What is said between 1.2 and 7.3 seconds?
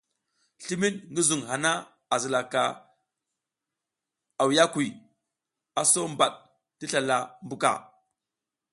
zuŋ hana a zilaka awiyakuy, a so bad ti slala